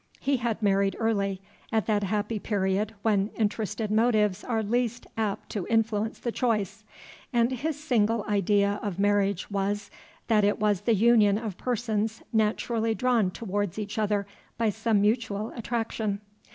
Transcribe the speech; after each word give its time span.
He 0.19 0.37
had 0.37 0.63
married 0.63 0.95
early, 0.97 1.41
at 1.71 1.85
that 1.85 2.01
happy 2.01 2.39
period 2.39 2.95
when 3.03 3.27
interested 3.35 3.91
motives 3.91 4.43
are 4.43 4.63
least 4.63 5.05
apt 5.15 5.51
to 5.51 5.67
influence 5.67 6.17
the 6.17 6.31
choice; 6.31 6.83
and 7.31 7.51
his 7.51 7.79
single 7.79 8.25
idea 8.27 8.79
of 8.81 8.97
marriage 8.97 9.51
was, 9.51 9.91
that 10.27 10.43
it 10.43 10.57
was 10.59 10.81
the 10.81 10.95
union 10.95 11.37
of 11.37 11.55
persons 11.55 12.23
naturally 12.33 12.95
drawn 12.95 13.29
towards 13.29 13.77
each 13.77 13.99
other 13.99 14.25
by 14.57 14.71
some 14.71 15.01
mutual 15.01 15.51
attraction. 15.55 16.19